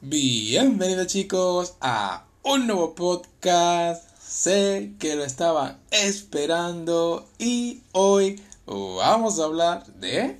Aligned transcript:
Bienvenidos 0.00 1.08
chicos 1.08 1.74
a 1.80 2.24
un 2.44 2.68
nuevo 2.68 2.94
podcast. 2.94 4.08
Sé 4.20 4.92
que 5.00 5.16
lo 5.16 5.24
estaban 5.24 5.80
esperando 5.90 7.28
y 7.36 7.82
hoy 7.90 8.40
vamos 8.64 9.40
a 9.40 9.44
hablar 9.44 9.84
de... 9.94 10.38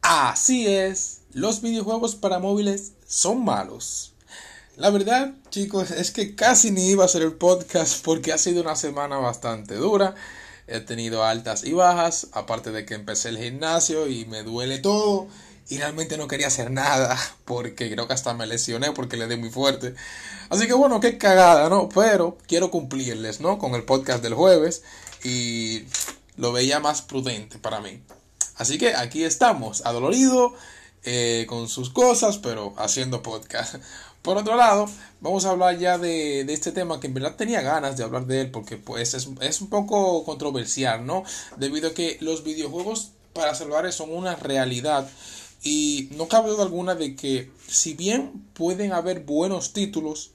Así 0.00 0.66
es, 0.66 1.20
los 1.34 1.60
videojuegos 1.60 2.14
para 2.14 2.38
móviles 2.38 2.94
son 3.06 3.44
malos. 3.44 4.14
La 4.78 4.88
verdad, 4.88 5.34
chicos, 5.50 5.90
es 5.90 6.12
que 6.12 6.34
casi 6.34 6.70
ni 6.70 6.88
iba 6.88 7.02
a 7.02 7.06
hacer 7.06 7.20
el 7.20 7.34
podcast 7.34 8.02
porque 8.02 8.32
ha 8.32 8.38
sido 8.38 8.62
una 8.62 8.74
semana 8.74 9.18
bastante 9.18 9.74
dura. 9.74 10.14
He 10.66 10.80
tenido 10.80 11.24
altas 11.24 11.64
y 11.64 11.72
bajas, 11.72 12.28
aparte 12.32 12.72
de 12.72 12.86
que 12.86 12.94
empecé 12.94 13.28
el 13.28 13.38
gimnasio 13.38 14.06
y 14.08 14.24
me 14.24 14.42
duele 14.42 14.78
todo 14.78 15.28
y 15.68 15.78
realmente 15.78 16.16
no 16.16 16.28
quería 16.28 16.48
hacer 16.48 16.70
nada 16.70 17.18
porque 17.44 17.90
creo 17.90 18.06
que 18.06 18.14
hasta 18.14 18.34
me 18.34 18.46
lesioné 18.46 18.92
porque 18.92 19.16
le 19.16 19.28
di 19.28 19.36
muy 19.36 19.50
fuerte. 19.50 19.94
Así 20.50 20.66
que 20.66 20.74
bueno, 20.74 21.00
qué 21.00 21.18
cagada, 21.18 21.68
¿no? 21.68 21.88
Pero 21.88 22.38
quiero 22.46 22.70
cumplirles, 22.70 23.40
¿no? 23.40 23.58
Con 23.58 23.74
el 23.74 23.84
podcast 23.84 24.22
del 24.22 24.34
jueves 24.34 24.82
y 25.22 25.84
lo 26.36 26.52
veía 26.52 26.80
más 26.80 27.02
prudente 27.02 27.58
para 27.58 27.80
mí. 27.80 28.02
Así 28.56 28.78
que 28.78 28.94
aquí 28.94 29.24
estamos, 29.24 29.84
adolorido, 29.84 30.54
eh, 31.02 31.46
con 31.48 31.68
sus 31.68 31.90
cosas, 31.90 32.38
pero 32.38 32.74
haciendo 32.78 33.22
podcast. 33.22 33.76
Por 34.24 34.38
otro 34.38 34.56
lado, 34.56 34.88
vamos 35.20 35.44
a 35.44 35.50
hablar 35.50 35.78
ya 35.78 35.98
de, 35.98 36.40
este 36.50 36.72
tema 36.72 36.98
que 36.98 37.08
en 37.08 37.12
verdad 37.12 37.36
tenía 37.36 37.60
ganas 37.60 37.98
de 37.98 38.04
hablar 38.04 38.24
de 38.24 38.40
él 38.40 38.50
porque 38.50 38.78
pues 38.78 39.12
es, 39.12 39.26
un 39.60 39.68
poco 39.68 40.24
controversial, 40.24 41.04
¿no? 41.04 41.24
Debido 41.58 41.90
a 41.90 41.92
que 41.92 42.16
los 42.22 42.42
videojuegos 42.42 43.10
para 43.34 43.54
celulares 43.54 43.96
son 43.96 44.10
una 44.10 44.34
realidad 44.34 45.06
y 45.62 46.08
no 46.16 46.26
cabe 46.26 46.48
duda 46.48 46.62
alguna 46.62 46.94
de 46.94 47.16
que 47.16 47.50
si 47.68 47.92
bien 47.92 48.46
pueden 48.54 48.94
haber 48.94 49.20
buenos 49.20 49.74
títulos, 49.74 50.30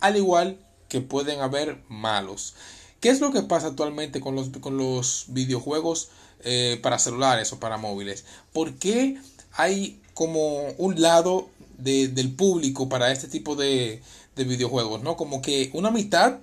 al 0.00 0.16
igual 0.16 0.56
que 0.88 1.02
pueden 1.02 1.42
haber 1.42 1.82
malos. 1.90 2.54
¿Qué 3.00 3.10
es 3.10 3.20
lo 3.20 3.30
que 3.30 3.42
pasa 3.42 3.66
actualmente 3.66 4.22
con 4.22 4.36
los, 4.36 4.48
con 4.62 4.78
los 4.78 5.26
videojuegos 5.28 6.08
eh, 6.44 6.80
para 6.82 6.98
celulares 6.98 7.52
o 7.52 7.60
para 7.60 7.76
móviles? 7.76 8.24
¿Por 8.54 8.76
qué 8.76 9.18
hay 9.52 10.00
como 10.14 10.70
un 10.78 11.02
lado 11.02 11.50
del 11.78 12.34
público 12.34 12.88
para 12.88 13.12
este 13.12 13.28
tipo 13.28 13.56
de, 13.56 14.02
de 14.36 14.44
videojuegos, 14.44 15.02
¿no? 15.02 15.16
Como 15.16 15.42
que 15.42 15.70
una 15.74 15.90
mitad 15.90 16.40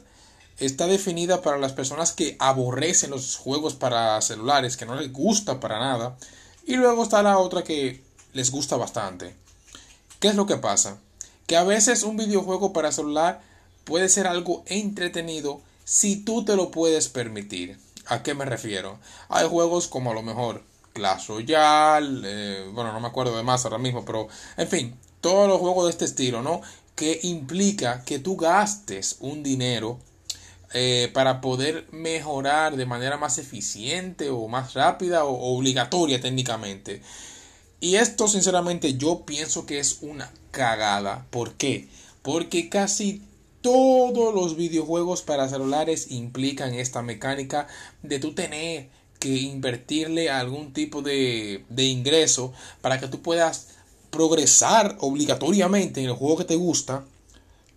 está 0.60 0.88
definida 0.88 1.42
para 1.42 1.58
las 1.58 1.74
personas 1.74 2.12
que 2.12 2.36
aborrecen 2.40 3.10
los 3.10 3.36
juegos 3.38 3.76
para 3.76 4.22
celulares, 4.22 4.78
que 4.78 4.86
no 4.86 4.96
les 4.96 5.12
gusta 5.12 5.60
para 5.60 5.80
nada, 5.80 6.18
y 6.66 6.76
luego 6.76 7.04
está 7.04 7.24
la 7.24 7.40
otra 7.40 7.64
que 7.64 8.02
les 8.34 8.52
gusta 8.52 8.78
bastante. 8.78 9.36
¿Qué 10.20 10.28
es 10.28 10.36
lo 10.36 10.46
que 10.46 10.58
pasa? 10.58 10.98
Que 11.48 11.58
a 11.58 11.64
veces 11.64 12.04
un 12.04 12.18
videojuego 12.18 12.74
para 12.74 12.92
celular 12.92 13.42
puede 13.84 14.08
ser 14.08 14.28
algo 14.28 14.64
entretenido 14.68 15.62
si 15.84 16.16
tú 16.16 16.46
te 16.46 16.56
lo 16.56 16.70
puedes 16.70 17.10
permitir. 17.10 17.80
¿A 18.06 18.24
qué 18.24 18.34
me 18.34 18.46
refiero? 18.46 19.00
Hay 19.30 19.48
juegos 19.48 19.88
como 19.88 20.12
a 20.12 20.14
lo 20.14 20.22
mejor 20.22 20.64
Clash 20.94 21.28
Royale, 21.28 22.22
eh, 22.26 22.70
bueno, 22.72 22.94
no 22.94 23.00
me 23.00 23.08
acuerdo 23.08 23.36
de 23.36 23.44
más 23.44 23.66
ahora 23.66 23.78
mismo, 23.78 24.06
pero 24.06 24.28
en 24.58 24.68
fin, 24.68 24.96
todos 25.22 25.48
los 25.48 25.60
juegos 25.60 25.86
de 25.86 25.92
este 25.92 26.06
estilo, 26.06 26.42
¿no? 26.42 26.62
Que 26.96 27.20
implica 27.24 28.04
que 28.04 28.20
tú 28.20 28.36
gastes 28.36 29.18
un 29.20 29.44
dinero 29.44 30.00
eh, 30.74 31.10
para 31.14 31.42
poder 31.42 31.86
mejorar 31.92 32.78
de 32.78 32.86
manera 32.86 33.18
más 33.18 33.38
eficiente 33.38 34.30
o 34.30 34.48
más 34.48 34.74
rápida 34.74 35.26
o 35.26 35.56
obligatoria 35.58 36.22
técnicamente. 36.22 37.02
Y 37.82 37.96
esto 37.96 38.28
sinceramente 38.28 38.96
yo 38.96 39.26
pienso 39.26 39.66
que 39.66 39.80
es 39.80 39.98
una 40.02 40.32
cagada. 40.52 41.26
¿Por 41.30 41.56
qué? 41.56 41.90
Porque 42.22 42.70
casi 42.70 43.22
todos 43.62 44.34
los 44.34 44.56
videojuegos 44.56 45.24
para 45.24 45.50
celulares 45.50 46.10
implican 46.12 46.74
esta 46.74 47.02
mecánica 47.02 47.68
de 48.02 48.20
tú 48.20 48.34
tener 48.34 48.90
que 49.20 49.30
invertirle 49.30 50.30
algún 50.30 50.74
tipo 50.74 51.02
de, 51.02 51.66
de 51.70 51.84
ingreso 51.84 52.54
para 52.82 53.00
que 53.00 53.08
tú 53.08 53.22
puedas 53.22 53.68
progresar 54.12 54.98
obligatoriamente 55.00 56.02
en 56.02 56.08
el 56.08 56.16
juego 56.16 56.38
que 56.38 56.46
te 56.46 56.56
gusta 56.56 57.06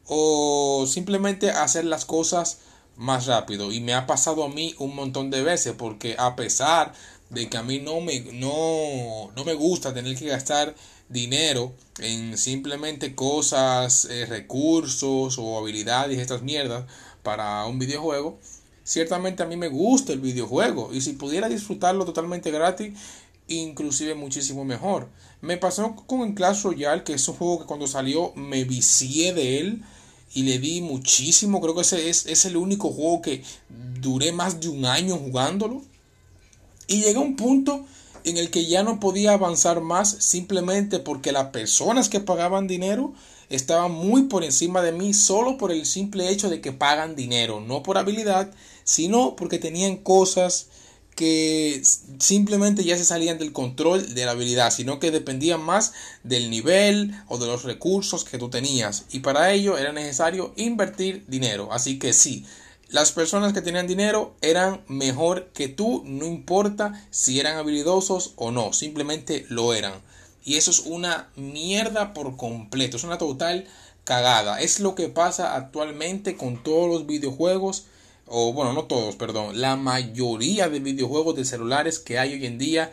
o 0.06 0.86
simplemente 0.86 1.50
hacer 1.50 1.84
las 1.84 2.04
cosas 2.04 2.58
más 2.96 3.26
rápido. 3.26 3.72
Y 3.72 3.80
me 3.80 3.94
ha 3.94 4.06
pasado 4.06 4.44
a 4.44 4.48
mí 4.48 4.74
un 4.78 4.94
montón 4.94 5.30
de 5.30 5.42
veces 5.42 5.74
porque 5.76 6.16
a 6.18 6.36
pesar 6.36 6.92
de 7.30 7.48
que 7.48 7.56
a 7.56 7.62
mí 7.62 7.78
no 7.78 8.00
me 8.00 8.20
no, 8.32 9.30
no 9.34 9.44
me 9.44 9.54
gusta 9.54 9.94
tener 9.94 10.16
que 10.16 10.26
gastar 10.26 10.74
dinero 11.08 11.72
en 11.98 12.36
simplemente 12.36 13.14
cosas 13.14 14.06
eh, 14.06 14.26
recursos 14.26 15.38
o 15.38 15.58
habilidades 15.58 16.18
estas 16.18 16.42
mierdas 16.42 16.84
para 17.22 17.64
un 17.66 17.78
videojuego 17.78 18.38
ciertamente 18.84 19.42
a 19.42 19.46
mí 19.46 19.56
me 19.56 19.68
gusta 19.68 20.12
el 20.12 20.20
videojuego. 20.20 20.90
Y 20.92 21.00
si 21.00 21.14
pudiera 21.14 21.48
disfrutarlo 21.48 22.04
totalmente 22.04 22.50
gratis 22.50 22.92
inclusive 23.48 24.14
muchísimo 24.14 24.64
mejor. 24.64 25.08
Me 25.40 25.56
pasó 25.56 25.94
con 26.06 26.34
Clash 26.34 26.62
Royale, 26.62 27.04
que 27.04 27.14
es 27.14 27.28
un 27.28 27.36
juego 27.36 27.60
que 27.60 27.66
cuando 27.66 27.86
salió 27.86 28.32
me 28.34 28.64
vicié 28.64 29.32
de 29.32 29.60
él 29.60 29.82
y 30.32 30.42
le 30.42 30.58
di 30.58 30.80
muchísimo. 30.80 31.60
Creo 31.60 31.74
que 31.74 31.82
ese 31.82 32.08
es, 32.08 32.26
es 32.26 32.44
el 32.44 32.56
único 32.56 32.90
juego 32.90 33.22
que 33.22 33.42
duré 34.00 34.32
más 34.32 34.60
de 34.60 34.68
un 34.68 34.84
año 34.84 35.16
jugándolo. 35.16 35.82
Y 36.86 37.02
llegué 37.02 37.16
a 37.16 37.20
un 37.20 37.36
punto 37.36 37.84
en 38.24 38.38
el 38.38 38.50
que 38.50 38.66
ya 38.66 38.82
no 38.82 39.00
podía 39.00 39.34
avanzar 39.34 39.80
más 39.80 40.08
simplemente 40.10 40.98
porque 40.98 41.32
las 41.32 41.48
personas 41.48 42.08
que 42.08 42.20
pagaban 42.20 42.66
dinero 42.66 43.12
estaban 43.50 43.92
muy 43.92 44.22
por 44.24 44.44
encima 44.44 44.80
de 44.80 44.92
mí 44.92 45.12
solo 45.12 45.58
por 45.58 45.70
el 45.70 45.84
simple 45.84 46.30
hecho 46.30 46.48
de 46.48 46.60
que 46.60 46.72
pagan 46.72 47.16
dinero, 47.16 47.60
no 47.60 47.82
por 47.82 47.98
habilidad, 47.98 48.50
sino 48.84 49.36
porque 49.36 49.58
tenían 49.58 49.98
cosas 49.98 50.68
que 51.14 51.82
simplemente 52.18 52.84
ya 52.84 52.96
se 52.96 53.04
salían 53.04 53.38
del 53.38 53.52
control 53.52 54.14
de 54.14 54.24
la 54.24 54.32
habilidad, 54.32 54.72
sino 54.72 54.98
que 54.98 55.10
dependían 55.10 55.62
más 55.62 55.92
del 56.22 56.50
nivel 56.50 57.14
o 57.28 57.38
de 57.38 57.46
los 57.46 57.64
recursos 57.64 58.24
que 58.24 58.38
tú 58.38 58.50
tenías. 58.50 59.04
Y 59.10 59.20
para 59.20 59.52
ello 59.52 59.78
era 59.78 59.92
necesario 59.92 60.52
invertir 60.56 61.24
dinero. 61.28 61.72
Así 61.72 61.98
que 61.98 62.12
sí, 62.12 62.44
las 62.88 63.12
personas 63.12 63.52
que 63.52 63.62
tenían 63.62 63.86
dinero 63.86 64.34
eran 64.40 64.82
mejor 64.88 65.50
que 65.54 65.68
tú, 65.68 66.02
no 66.04 66.26
importa 66.26 67.06
si 67.10 67.40
eran 67.40 67.56
habilidosos 67.56 68.32
o 68.36 68.50
no, 68.50 68.72
simplemente 68.72 69.46
lo 69.48 69.74
eran. 69.74 69.94
Y 70.44 70.56
eso 70.56 70.70
es 70.70 70.80
una 70.80 71.30
mierda 71.36 72.12
por 72.12 72.36
completo, 72.36 72.96
es 72.96 73.04
una 73.04 73.18
total 73.18 73.66
cagada. 74.04 74.60
Es 74.60 74.80
lo 74.80 74.94
que 74.94 75.08
pasa 75.08 75.54
actualmente 75.54 76.36
con 76.36 76.62
todos 76.62 76.88
los 76.88 77.06
videojuegos 77.06 77.86
o 78.26 78.52
bueno, 78.52 78.72
no 78.72 78.84
todos, 78.84 79.16
perdón, 79.16 79.60
la 79.60 79.76
mayoría 79.76 80.68
de 80.68 80.80
videojuegos 80.80 81.36
de 81.36 81.44
celulares 81.44 81.98
que 81.98 82.18
hay 82.18 82.34
hoy 82.34 82.46
en 82.46 82.58
día 82.58 82.90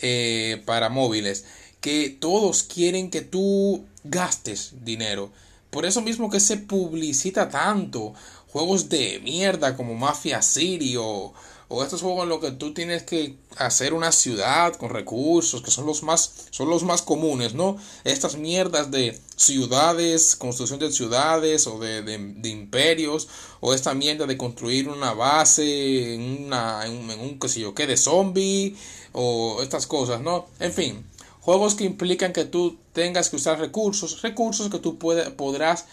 eh, 0.00 0.62
para 0.66 0.88
móviles, 0.88 1.44
que 1.80 2.10
todos 2.10 2.62
quieren 2.62 3.10
que 3.10 3.22
tú 3.22 3.84
gastes 4.04 4.72
dinero. 4.84 5.30
Por 5.70 5.84
eso 5.84 6.00
mismo 6.00 6.30
que 6.30 6.40
se 6.40 6.56
publicita 6.56 7.48
tanto 7.48 8.14
juegos 8.48 8.88
de 8.88 9.20
mierda 9.22 9.76
como 9.76 9.94
Mafia 9.94 10.40
City 10.42 10.96
o, 10.96 11.34
o 11.70 11.82
estos 11.82 12.00
juegos 12.00 12.22
en 12.22 12.30
los 12.30 12.40
que 12.40 12.50
tú 12.52 12.72
tienes 12.72 13.02
que 13.02 13.36
hacer 13.58 13.92
una 13.92 14.10
ciudad 14.10 14.74
con 14.76 14.88
recursos 14.88 15.60
que 15.60 15.70
son 15.70 15.84
los 15.84 16.02
más 16.02 16.46
son 16.50 16.70
los 16.70 16.82
más 16.82 17.02
comunes 17.02 17.54
no 17.54 17.76
estas 18.04 18.36
mierdas 18.36 18.90
de 18.90 19.18
ciudades 19.36 20.34
construcción 20.36 20.80
de 20.80 20.90
ciudades 20.90 21.66
o 21.66 21.78
de, 21.78 22.02
de, 22.02 22.48
imperios 22.48 23.28
o 23.60 23.74
esta 23.74 23.92
mierda 23.92 24.26
de 24.26 24.38
construir 24.38 24.88
una 24.88 25.12
base 25.12 26.14
en 26.14 26.46
una 26.46 26.86
en, 26.86 27.20
un 27.20 27.38
qué 27.38 27.48
sé 27.48 27.60
yo 27.60 27.74
qué 27.74 27.86
de 27.86 27.98
zombie 27.98 28.74
o 29.12 29.62
estas 29.62 29.86
cosas 29.86 30.22
no 30.22 30.46
en 30.60 30.72
fin 30.72 31.04
juegos 31.40 31.74
que 31.74 31.84
implican 31.84 32.32
que 32.32 32.46
tú 32.46 32.78
tengas 32.94 33.28
que 33.28 33.36
usar 33.36 33.58
recursos 33.58 34.22
recursos 34.22 34.70
que 34.70 34.78
tú 34.78 34.98
puede, 34.98 35.30
podrás 35.32 35.84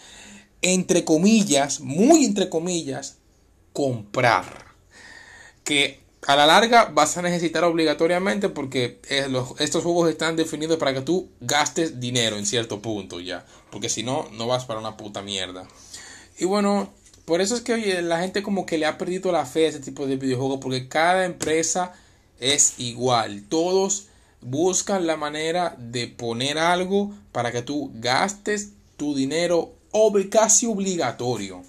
entre 0.62 1.04
comillas 1.04 1.80
muy 1.80 2.24
entre 2.24 2.48
comillas 2.48 3.16
comprar 3.74 4.65
que 5.66 6.00
a 6.26 6.36
la 6.36 6.46
larga 6.46 6.86
vas 6.86 7.16
a 7.18 7.22
necesitar 7.22 7.64
obligatoriamente 7.64 8.48
porque 8.48 9.00
eh, 9.10 9.26
estos 9.58 9.82
juegos 9.82 10.08
están 10.08 10.36
definidos 10.36 10.78
para 10.78 10.94
que 10.94 11.02
tú 11.02 11.28
gastes 11.40 12.00
dinero 12.00 12.38
en 12.38 12.46
cierto 12.46 12.80
punto 12.80 13.20
ya. 13.20 13.44
Porque 13.70 13.88
si 13.88 14.02
no, 14.02 14.28
no 14.32 14.46
vas 14.46 14.64
para 14.64 14.80
una 14.80 14.96
puta 14.96 15.22
mierda. 15.22 15.68
Y 16.38 16.44
bueno, 16.44 16.88
por 17.24 17.40
eso 17.40 17.56
es 17.56 17.62
que 17.62 18.00
la 18.00 18.20
gente 18.20 18.42
como 18.42 18.64
que 18.64 18.78
le 18.78 18.86
ha 18.86 18.96
perdido 18.96 19.32
la 19.32 19.44
fe 19.44 19.66
a 19.66 19.68
este 19.68 19.80
tipo 19.80 20.06
de 20.06 20.16
videojuegos 20.16 20.60
porque 20.62 20.88
cada 20.88 21.24
empresa 21.24 21.92
es 22.40 22.78
igual. 22.78 23.44
Todos 23.48 24.06
buscan 24.40 25.06
la 25.06 25.16
manera 25.16 25.74
de 25.78 26.06
poner 26.06 26.58
algo 26.58 27.12
para 27.32 27.50
que 27.50 27.62
tú 27.62 27.90
gastes 27.94 28.70
tu 28.96 29.14
dinero 29.16 29.72
casi 30.30 30.66
obligatorio. 30.66 31.62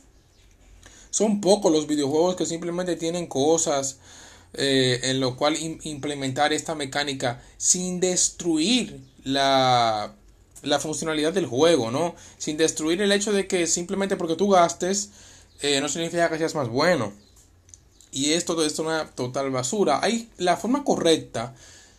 Son 1.17 1.41
pocos 1.41 1.71
los 1.71 1.87
videojuegos 1.87 2.35
que 2.35 2.45
simplemente 2.45 2.95
tienen 2.95 3.25
cosas 3.25 3.97
eh, 4.53 4.99
en 5.01 5.19
lo 5.19 5.35
cual 5.35 5.57
implementar 5.81 6.53
esta 6.53 6.75
mecánica 6.75 7.41
sin 7.57 7.99
destruir 7.99 9.01
la, 9.23 10.13
la, 10.61 10.79
funcionalidad 10.79 11.33
del 11.33 11.47
juego, 11.47 11.89
¿no? 11.89 12.13
Sin 12.37 12.55
destruir 12.55 13.01
el 13.01 13.11
hecho 13.11 13.33
de 13.33 13.47
que 13.47 13.65
simplemente 13.65 14.15
porque 14.15 14.35
tú 14.35 14.49
gastes 14.49 15.09
eh, 15.61 15.81
no 15.81 15.89
significa 15.89 16.29
que 16.29 16.37
seas 16.37 16.53
más 16.53 16.69
bueno. 16.69 17.11
Y 18.11 18.33
esto 18.33 18.63
es 18.63 18.77
una 18.77 19.09
total 19.09 19.49
basura. 19.49 19.99
Hay 20.03 20.29
la 20.37 20.55
forma 20.55 20.83
correcta 20.83 21.55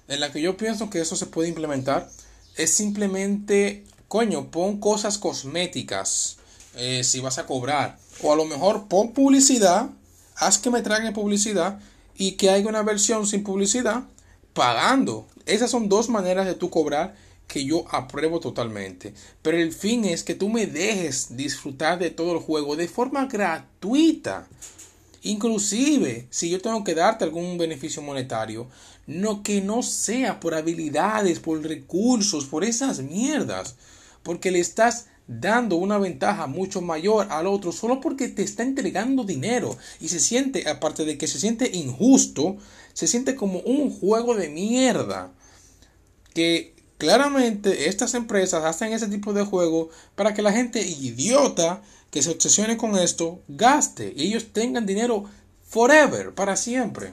en 0.06 0.20
la 0.20 0.30
que 0.30 0.40
yo 0.40 0.56
pienso 0.56 0.90
que 0.90 1.00
eso 1.00 1.16
se 1.16 1.26
puede 1.26 1.48
implementar 1.48 2.08
es 2.54 2.72
simplemente, 2.72 3.84
coño, 4.06 4.52
pon 4.52 4.78
cosas 4.78 5.18
cosméticas 5.18 6.38
eh, 6.74 7.02
si 7.04 7.20
vas 7.20 7.38
a 7.38 7.46
cobrar. 7.46 7.98
O 8.22 8.32
a 8.32 8.36
lo 8.36 8.44
mejor 8.44 8.88
pon 8.88 9.12
publicidad, 9.12 9.90
haz 10.36 10.58
que 10.58 10.70
me 10.70 10.82
traigan 10.82 11.12
publicidad 11.12 11.78
y 12.16 12.32
que 12.32 12.50
haya 12.50 12.68
una 12.68 12.82
versión 12.82 13.26
sin 13.26 13.44
publicidad 13.44 14.04
pagando. 14.52 15.26
Esas 15.46 15.70
son 15.70 15.88
dos 15.88 16.08
maneras 16.08 16.46
de 16.46 16.54
tú 16.54 16.68
cobrar 16.68 17.14
que 17.46 17.64
yo 17.64 17.84
apruebo 17.90 18.38
totalmente. 18.40 19.14
Pero 19.42 19.56
el 19.56 19.72
fin 19.72 20.04
es 20.04 20.22
que 20.22 20.34
tú 20.34 20.48
me 20.48 20.66
dejes 20.66 21.36
disfrutar 21.36 21.98
de 21.98 22.10
todo 22.10 22.32
el 22.32 22.38
juego 22.40 22.76
de 22.76 22.88
forma 22.88 23.26
gratuita. 23.26 24.46
Inclusive, 25.22 26.26
si 26.30 26.50
yo 26.50 26.60
tengo 26.60 26.84
que 26.84 26.94
darte 26.94 27.24
algún 27.24 27.58
beneficio 27.58 28.02
monetario, 28.02 28.68
no 29.06 29.42
que 29.42 29.60
no 29.60 29.82
sea 29.82 30.38
por 30.38 30.54
habilidades, 30.54 31.40
por 31.40 31.60
recursos, 31.62 32.44
por 32.44 32.62
esas 32.62 33.00
mierdas, 33.00 33.76
porque 34.22 34.50
le 34.50 34.60
estás 34.60 35.06
dando 35.28 35.76
una 35.76 35.98
ventaja 35.98 36.46
mucho 36.46 36.80
mayor 36.80 37.28
al 37.30 37.46
otro 37.46 37.70
solo 37.70 38.00
porque 38.00 38.28
te 38.28 38.42
está 38.42 38.62
entregando 38.62 39.24
dinero 39.24 39.76
y 40.00 40.08
se 40.08 40.18
siente, 40.18 40.68
aparte 40.68 41.04
de 41.04 41.18
que 41.18 41.28
se 41.28 41.38
siente 41.38 41.70
injusto, 41.76 42.56
se 42.94 43.06
siente 43.06 43.36
como 43.36 43.60
un 43.60 43.90
juego 43.90 44.34
de 44.34 44.48
mierda. 44.48 45.30
Que 46.32 46.74
claramente 46.96 47.88
estas 47.88 48.14
empresas 48.14 48.64
hacen 48.64 48.92
ese 48.92 49.06
tipo 49.06 49.32
de 49.32 49.44
juego 49.44 49.90
para 50.16 50.34
que 50.34 50.42
la 50.42 50.52
gente 50.52 50.80
idiota 50.80 51.82
que 52.10 52.22
se 52.22 52.30
obsesione 52.30 52.78
con 52.78 52.96
esto 52.96 53.40
gaste 53.48 54.12
y 54.16 54.28
ellos 54.28 54.46
tengan 54.52 54.86
dinero 54.86 55.24
forever, 55.68 56.34
para 56.34 56.56
siempre. 56.56 57.12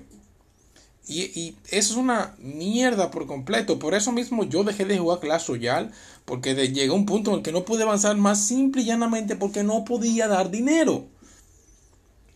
Y, 1.08 1.56
eso 1.70 1.94
es 1.94 1.98
una 1.98 2.36
mierda 2.40 3.12
por 3.12 3.28
completo. 3.28 3.78
Por 3.78 3.94
eso 3.94 4.12
mismo 4.12 4.44
yo 4.44 4.64
dejé 4.64 4.86
de 4.86 4.98
jugar 4.98 5.20
Clash 5.20 5.48
Royale. 5.48 5.92
Porque 6.26 6.56
de, 6.56 6.72
llegó 6.72 6.96
un 6.96 7.06
punto 7.06 7.32
en 7.32 7.38
el 7.38 7.44
que 7.44 7.52
no 7.52 7.66
pude 7.66 7.84
avanzar 7.84 8.18
más 8.18 8.44
simple 8.44 8.82
y 8.82 8.86
llanamente 8.86 9.36
porque 9.36 9.64
no 9.64 9.86
podía 9.86 10.28
dar 10.28 10.50
dinero. 10.50 11.06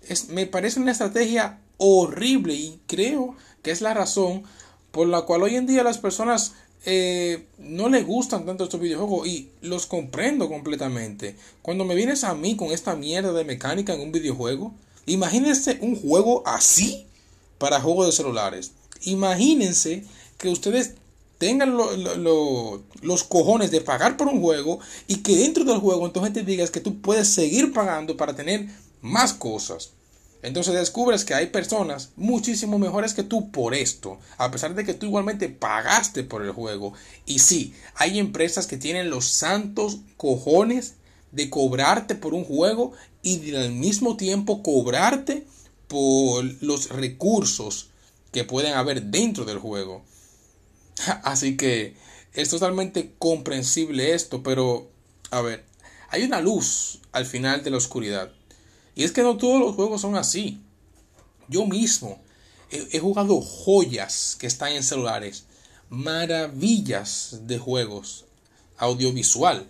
Es, 0.07 0.29
me 0.29 0.45
parece 0.45 0.79
una 0.79 0.91
estrategia 0.91 1.59
horrible 1.77 2.53
y 2.53 2.79
creo 2.87 3.35
que 3.63 3.71
es 3.71 3.81
la 3.81 3.93
razón 3.93 4.43
por 4.91 5.07
la 5.07 5.21
cual 5.21 5.43
hoy 5.43 5.55
en 5.55 5.65
día 5.65 5.83
las 5.83 5.97
personas 5.97 6.53
eh, 6.85 7.45
no 7.57 7.89
les 7.89 8.05
gustan 8.05 8.45
tanto 8.45 8.63
estos 8.63 8.79
videojuegos 8.79 9.27
y 9.27 9.49
los 9.61 9.85
comprendo 9.85 10.47
completamente. 10.47 11.35
Cuando 11.61 11.85
me 11.85 11.95
vienes 11.95 12.23
a 12.23 12.35
mí 12.35 12.55
con 12.55 12.69
esta 12.69 12.95
mierda 12.95 13.33
de 13.33 13.43
mecánica 13.43 13.93
en 13.93 14.01
un 14.01 14.11
videojuego, 14.11 14.73
imagínense 15.05 15.79
un 15.81 15.95
juego 15.95 16.43
así 16.45 17.08
para 17.59 17.79
juegos 17.79 18.07
de 18.07 18.11
celulares. 18.13 18.71
Imagínense 19.03 20.03
que 20.39 20.49
ustedes 20.49 20.95
tengan 21.37 21.77
los 21.77 23.23
cojones 23.23 23.71
de 23.71 23.81
pagar 23.81 24.17
por 24.17 24.27
un 24.27 24.41
juego 24.41 24.79
y 25.07 25.17
que 25.17 25.35
dentro 25.35 25.63
del 25.63 25.77
juego 25.77 26.05
entonces 26.05 26.33
te 26.33 26.43
digas 26.43 26.71
que 26.71 26.81
tú 26.81 26.99
puedes 27.01 27.29
seguir 27.29 27.71
pagando 27.71 28.17
para 28.17 28.35
tener 28.35 28.67
más 29.01 29.33
cosas. 29.33 29.91
Entonces 30.41 30.73
descubres 30.73 31.25
que 31.25 31.33
hay 31.33 31.47
personas 31.47 32.11
muchísimo 32.15 32.79
mejores 32.79 33.13
que 33.13 33.23
tú 33.23 33.51
por 33.51 33.73
esto, 33.73 34.19
a 34.37 34.49
pesar 34.51 34.73
de 34.73 34.85
que 34.85 34.93
tú 34.93 35.05
igualmente 35.05 35.49
pagaste 35.49 36.23
por 36.23 36.43
el 36.43 36.51
juego. 36.51 36.93
Y 37.25 37.39
sí, 37.39 37.73
hay 37.95 38.19
empresas 38.19 38.65
que 38.65 38.77
tienen 38.77 39.09
los 39.09 39.27
santos 39.27 39.97
cojones 40.15 40.95
de 41.31 41.49
cobrarte 41.49 42.15
por 42.15 42.33
un 42.33 42.45
juego 42.45 42.93
y 43.21 43.53
al 43.53 43.71
mismo 43.73 44.15
tiempo 44.15 44.63
cobrarte 44.63 45.45
por 45.89 46.45
los 46.61 46.89
recursos 46.89 47.89
que 48.31 48.45
pueden 48.45 48.73
haber 48.73 49.03
dentro 49.03 49.43
del 49.43 49.57
juego. 49.57 50.05
Así 51.23 51.57
que 51.57 51.95
es 52.33 52.49
totalmente 52.49 53.15
comprensible 53.17 54.13
esto, 54.13 54.41
pero 54.43 54.89
a 55.31 55.41
ver, 55.41 55.65
hay 56.09 56.23
una 56.23 56.39
luz 56.39 56.99
al 57.11 57.25
final 57.25 57.63
de 57.63 57.71
la 57.71 57.77
oscuridad. 57.77 58.31
Y 58.95 59.03
es 59.03 59.11
que 59.11 59.23
no 59.23 59.37
todos 59.37 59.59
los 59.59 59.75
juegos 59.75 60.01
son 60.01 60.15
así. 60.15 60.61
Yo 61.47 61.65
mismo 61.65 62.21
he, 62.69 62.99
jugado 62.99 63.41
joyas 63.41 64.35
que 64.39 64.47
están 64.47 64.73
en 64.73 64.83
celulares, 64.83 65.45
maravillas 65.89 67.39
de 67.47 67.57
juegos 67.57 68.25
audiovisual. 68.77 69.65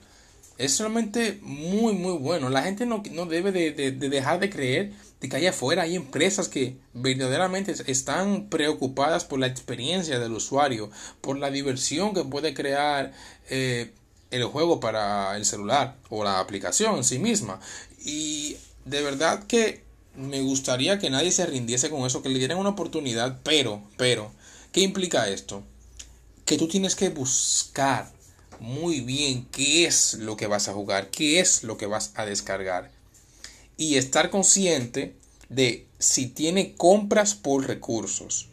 Es 0.57 0.79
realmente 0.79 1.39
muy, 1.41 1.93
muy 1.93 2.17
bueno. 2.17 2.49
La 2.49 2.63
gente 2.63 2.85
no, 2.85 3.01
debe 3.25 3.51
de 3.51 3.91
dejar 3.91 4.39
de 4.39 4.49
creer 4.49 4.93
de 5.19 5.27
que 5.27 5.35
allá 5.35 5.49
afuera 5.49 5.83
hay 5.83 5.95
empresas 5.95 6.47
que 6.47 6.77
verdaderamente 6.93 7.75
están 7.87 8.49
preocupadas 8.49 9.25
por 9.25 9.39
la 9.39 9.47
experiencia 9.47 10.19
del 10.19 10.31
usuario, 10.31 10.89
por 11.21 11.37
la 11.37 11.51
diversión 11.51 12.13
que 12.13 12.23
puede 12.23 12.53
crear 12.53 13.11
eh, 13.49 13.91
el 14.31 14.45
juego 14.45 14.79
para 14.79 15.35
el 15.35 15.45
celular 15.45 15.97
o 16.09 16.23
la 16.23 16.39
aplicación 16.39 16.95
en 16.95 17.03
sí 17.03 17.19
misma. 17.19 17.59
Y 18.05 18.55
de 18.85 19.01
verdad 19.01 19.43
que 19.45 19.83
me 20.15 20.41
gustaría 20.41 20.99
que 20.99 21.09
nadie 21.09 21.31
se 21.31 21.45
rindiese 21.45 21.89
con 21.89 22.05
eso, 22.05 22.21
que 22.21 22.29
le 22.29 22.39
dieran 22.39 22.57
una 22.57 22.69
oportunidad, 22.69 23.39
pero, 23.43 23.81
pero, 23.97 24.31
¿qué 24.71 24.81
implica 24.81 25.27
esto? 25.27 25.63
Que 26.45 26.57
tú 26.57 26.67
tienes 26.67 26.95
que 26.95 27.09
buscar 27.09 28.09
muy 28.59 29.01
bien 29.01 29.47
qué 29.51 29.85
es 29.85 30.15
lo 30.15 30.37
que 30.37 30.47
vas 30.47 30.67
a 30.67 30.73
jugar, 30.73 31.09
qué 31.09 31.39
es 31.39 31.63
lo 31.63 31.77
que 31.77 31.85
vas 31.85 32.11
a 32.15 32.25
descargar 32.25 32.98
y 33.79 33.95
estar 33.95 34.29
consciente 34.29 35.15
de 35.47 35.87
si 35.99 36.27
tiene 36.27 36.75
compras 36.75 37.33
por 37.33 37.65
recursos. 37.65 38.49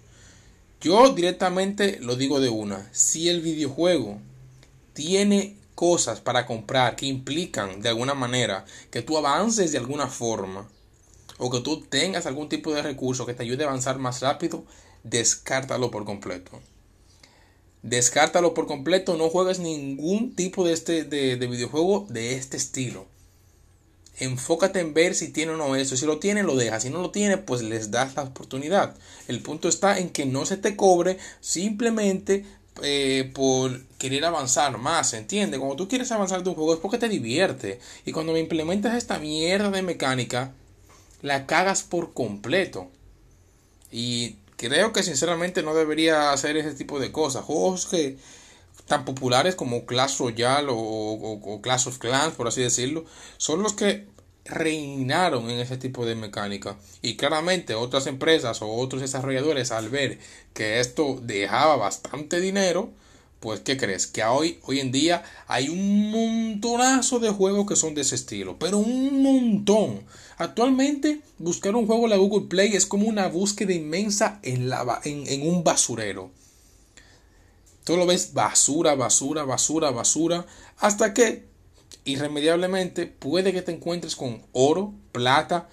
Yo 0.81 1.13
directamente 1.15 1.99
lo 2.01 2.15
digo 2.15 2.39
de 2.39 2.49
una, 2.49 2.89
si 2.93 3.29
el 3.29 3.41
videojuego 3.41 4.21
tiene 4.93 5.57
cosas 5.75 6.21
para 6.21 6.47
comprar 6.47 6.95
que 6.95 7.07
implican 7.07 7.83
de 7.83 7.89
alguna 7.89 8.15
manera 8.15 8.67
que 8.93 9.03
tú 9.03 9.19
avances 9.19 9.73
de 9.73 9.79
alguna 9.79 10.07
forma 10.07 10.69
o 11.39 11.51
que 11.51 11.61
tú 11.61 11.81
tengas 11.81 12.27
algún 12.27 12.49
tipo 12.49 12.73
de 12.73 12.83
recurso 12.83 13.27
que 13.27 13.35
te 13.35 13.43
ayude 13.43 13.65
a 13.65 13.67
avanzar 13.67 13.99
más 13.99 14.21
rápido, 14.21 14.65
descártalo 15.03 15.91
por 15.91 16.05
completo. 16.05 16.61
Descártalo 17.83 18.55
por 18.55 18.69
completo, 18.69 19.17
no 19.17 19.29
juegues 19.29 19.59
ningún 19.59 20.37
tipo 20.37 20.65
de, 20.65 20.73
este, 20.73 21.05
de 21.05 21.47
videojuego 21.49 22.07
de 22.09 22.35
este 22.37 22.57
estilo 22.57 23.16
enfócate 24.19 24.81
en 24.81 24.95
ver 24.95 25.15
si 25.15 25.29
tiene 25.29 25.53
o 25.53 25.57
no 25.57 25.77
eso. 25.77 25.97
Si 25.97 26.07
lo 26.07 26.19
tiene, 26.19 26.43
lo 26.43 26.57
dejas. 26.57 26.83
Si 26.83 26.91
no 26.91 27.01
lo 27.01 27.11
tiene, 27.11 27.39
pues 27.39 27.63
les 27.63 27.91
das 27.91 28.15
la 28.17 28.23
oportunidad. 28.23 28.97
El 29.29 29.41
punto 29.43 29.69
está 29.69 29.99
en 29.99 30.11
que 30.11 30.27
no 30.27 30.47
se 30.47 30.57
te 30.57 30.77
cobre 30.77 31.19
simplemente 31.41 32.45
eh, 32.83 33.31
por 33.35 33.85
querer 33.99 34.25
avanzar 34.25 34.77
más, 34.79 35.15
¿entiendes? 35.15 35.59
Cuando 35.59 35.77
tú 35.77 35.89
quieres 35.89 36.13
avanzar 36.13 36.43
de 36.43 36.51
un 36.51 36.55
juego 36.55 36.75
es 36.75 36.81
porque 36.81 36.99
te 36.99 37.09
divierte. 37.09 37.81
Y 38.05 38.13
cuando 38.13 38.33
me 38.33 38.41
implementas 38.41 38.95
esta 38.97 39.19
mierda 39.19 39.71
de 39.71 39.83
mecánica, 39.83 40.53
la 41.23 41.47
cagas 41.47 41.83
por 41.83 42.13
completo. 42.13 42.91
Y 43.91 44.37
creo 44.57 44.93
que 44.93 45.03
sinceramente 45.03 45.63
no 45.63 45.75
debería 45.75 46.33
hacer 46.33 46.57
ese 46.57 46.75
tipo 46.75 46.99
de 47.01 47.13
cosas. 47.13 47.45
Juegos 47.45 47.87
que 47.87 48.19
tan 48.87 49.05
populares 49.05 49.55
como 49.55 49.85
Clash 49.85 50.19
Royale 50.19 50.69
o, 50.71 51.61
Clash 51.63 51.89
of 51.89 51.99
Clans, 51.99 52.35
por 52.35 52.49
así 52.49 52.63
decirlo, 52.63 53.05
son 53.37 53.63
los 53.63 53.73
que 53.75 54.07
reinaron 54.45 55.51
en 55.51 55.59
ese 55.59 55.77
tipo 55.77 56.07
de 56.07 56.15
mecánica. 56.15 56.77
Y 57.03 57.17
claramente 57.17 57.75
otras 57.75 58.07
empresas 58.07 58.63
o 58.63 58.73
otros 58.73 59.03
desarrolladores 59.03 59.73
al 59.73 59.89
ver 59.89 60.19
que 60.55 60.81
esto 60.81 61.19
dejaba 61.21 61.77
bastante 61.77 62.41
dinero, 62.41 62.91
pues 63.41 63.61
¿qué 63.61 63.77
crees? 63.77 64.07
Que 64.07 64.23
hoy, 64.25 64.61
hoy 64.63 64.81
en 64.81 64.93
día 64.93 65.25
hay 65.49 65.69
un 65.69 66.11
montonazo 66.11 67.19
de 67.19 67.31
juegos 67.31 67.67
que 67.67 67.77
son 67.77 67.95
de 67.95 68.03
ese 68.03 68.15
estilo, 68.15 68.57
pero 68.59 68.79
un 68.79 69.23
montón. 69.23 70.03
Actualmente 70.39 71.21
buscar 71.39 71.75
un 71.75 71.87
juego 71.87 72.05
en 72.05 72.11
la 72.11 72.17
Google 72.17 72.47
Play 72.49 72.77
es 72.77 72.87
como 72.87 73.09
una 73.09 73.27
búsqueda 73.27 73.73
inmensa 73.73 74.39
en, 74.43 74.69
la, 74.69 75.01
en 75.05 75.49
un 75.49 75.65
basurero. 75.65 76.31
Tú 77.87 77.97
lo 77.97 78.05
ves 78.05 78.33
basura, 78.33 78.97
basura, 78.97 79.45
basura, 79.45 79.93
basura, 79.93 80.45
hasta 80.79 81.15
que 81.15 81.47
irremediablemente 82.05 83.07
puede 83.07 83.53
que 83.53 83.63
te 83.63 83.71
encuentres 83.71 84.17
con 84.17 84.43
oro, 84.51 84.93
plata, 85.13 85.69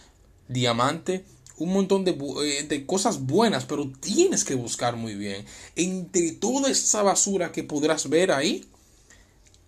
diamante, 0.47 1.25
un 1.57 1.73
montón 1.73 2.05
de, 2.05 2.11
eh, 2.11 2.67
de, 2.69 2.85
cosas 2.85 3.25
buenas, 3.25 3.65
pero 3.65 3.91
tienes 3.99 4.43
que 4.43 4.53
buscar 4.53 4.95
muy 4.95 5.15
bien. 5.15 5.43
Entre 5.75 6.33
toda 6.33 6.69
esa 6.69 7.01
basura 7.01 7.51
que 7.51 7.63
podrás 7.63 8.07
ver 8.07 8.31
ahí, 8.31 8.63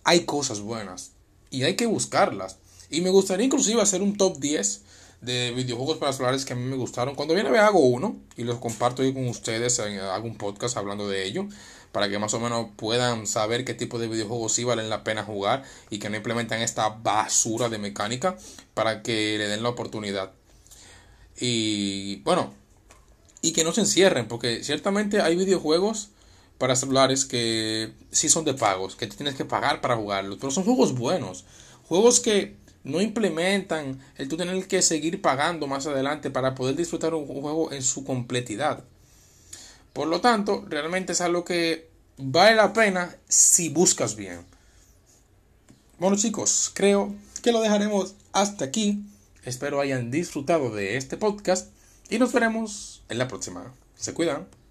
hay 0.03 0.25
cosas 0.25 0.59
buenas 0.59 1.13
y 1.49 1.63
hay 1.63 1.75
que 1.75 1.87
buscarlas. 1.87 2.57
Y 2.91 3.01
me 3.01 3.09
gustaría 3.09 3.47
inclusive 3.47 3.81
hacer 3.81 4.03
un 4.03 4.17
top 4.17 4.37
10 4.37 4.83
de 5.25 5.51
videojuegos 5.51 5.97
para 5.97 6.13
celulares 6.13 6.45
que 6.45 6.53
a 6.53 6.55
mí 6.55 6.63
me 6.63 6.75
gustaron. 6.75 7.15
Cuando 7.15 7.33
viene 7.33 7.57
hago 7.57 7.79
uno 7.79 8.17
y 8.37 8.43
los 8.43 8.59
comparto 8.59 9.03
con 9.13 9.27
ustedes, 9.27 9.79
hago 9.79 10.27
un 10.27 10.37
podcast 10.37 10.77
hablando 10.77 11.07
de 11.07 11.25
ello, 11.25 11.47
para 11.91 12.09
que 12.09 12.19
más 12.19 12.33
o 12.33 12.39
menos 12.39 12.67
puedan 12.75 13.25
saber 13.25 13.65
qué 13.65 13.73
tipo 13.73 13.99
de 13.99 14.07
videojuegos 14.07 14.53
sí 14.53 14.63
valen 14.63 14.89
la 14.89 15.03
pena 15.03 15.23
jugar 15.23 15.63
y 15.89 15.99
que 15.99 16.09
no 16.09 16.17
implementan 16.17 16.61
esta 16.61 16.89
basura 16.89 17.69
de 17.69 17.77
mecánica 17.77 18.37
para 18.73 19.01
que 19.01 19.37
le 19.37 19.47
den 19.47 19.63
la 19.63 19.69
oportunidad. 19.69 20.31
Y 21.39 22.17
bueno, 22.17 22.53
y 23.41 23.53
que 23.53 23.63
no 23.63 23.71
se 23.73 23.81
encierren, 23.81 24.27
porque 24.27 24.63
ciertamente 24.63 25.21
hay 25.21 25.35
videojuegos 25.35 26.09
para 26.57 26.75
celulares 26.75 27.25
que 27.25 27.91
sí 28.11 28.29
son 28.29 28.45
de 28.45 28.53
pagos, 28.53 28.95
que 28.95 29.07
tienes 29.07 29.35
que 29.35 29.45
pagar 29.45 29.81
para 29.81 29.95
jugarlos, 29.95 30.37
pero 30.39 30.51
son 30.51 30.63
juegos 30.63 30.95
buenos, 30.95 31.45
juegos 31.87 32.19
que 32.19 32.55
no 32.85 33.01
implementan 33.01 33.99
el 34.15 34.29
tú 34.29 34.37
tener 34.37 34.67
que 34.67 34.81
seguir 34.81 35.21
pagando 35.21 35.67
más 35.67 35.87
adelante 35.87 36.29
para 36.29 36.55
poder 36.55 36.75
disfrutar 36.75 37.13
un 37.13 37.27
juego 37.27 37.71
en 37.73 37.81
su 37.81 38.05
completidad. 38.05 38.83
Por 39.91 40.07
lo 40.07 40.21
tanto, 40.21 40.63
realmente 40.67 41.13
es 41.13 41.21
algo 41.21 41.43
que 41.43 41.89
vale 42.17 42.55
la 42.55 42.73
pena 42.73 43.15
si 43.27 43.69
buscas 43.69 44.15
bien. 44.15 44.45
Bueno 45.97 46.15
chicos, 46.15 46.71
creo 46.73 47.15
que 47.41 47.51
lo 47.51 47.61
dejaremos 47.61 48.15
hasta 48.31 48.65
aquí. 48.65 49.03
Espero 49.43 49.79
hayan 49.79 50.11
disfrutado 50.11 50.69
de 50.69 50.97
este 50.97 51.17
podcast 51.17 51.71
y 52.09 52.19
nos 52.19 52.33
veremos 52.33 53.03
en 53.09 53.17
la 53.17 53.27
próxima. 53.27 53.73
Se 53.95 54.13
cuidan. 54.13 54.64